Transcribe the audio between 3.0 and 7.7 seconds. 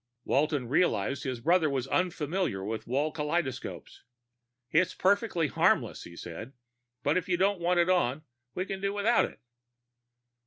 kaleidoscopes. "It's perfectly harmless," he said. "But if you don't